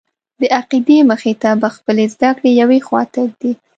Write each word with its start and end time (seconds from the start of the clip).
د 0.39 0.41
عقیدې 0.59 0.97
مخې 1.11 1.33
ته 1.41 1.49
به 1.61 1.69
خپلې 1.75 2.05
زده 2.13 2.29
کړې 2.37 2.51
یوې 2.61 2.79
خواته 2.87 3.21
ږدې. 3.29 3.51